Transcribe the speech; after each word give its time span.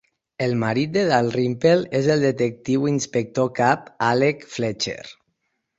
El 0.45 0.53
marit 0.61 0.95
de 0.95 1.03
Dalrymple 1.11 1.85
és 2.01 2.09
el 2.15 2.25
detectiu 2.29 2.91
inspector 2.95 3.55
cap 3.61 3.95
Alec 4.11 4.47
Fletcher. 4.57 5.01